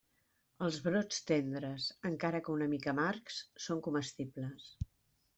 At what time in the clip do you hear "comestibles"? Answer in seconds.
3.89-4.71